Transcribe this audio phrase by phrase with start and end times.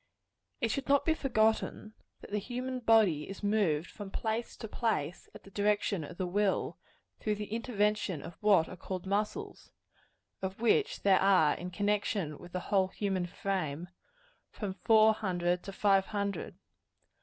[0.61, 5.29] It should not be forgotten, that the human body is moved from place to place,
[5.35, 6.79] at the direction of the will,
[7.19, 9.69] through the intervention of what are called muscles
[10.41, 13.89] of which there are in connection with the whole human frame,
[14.49, 16.57] from four hundred to five hundred.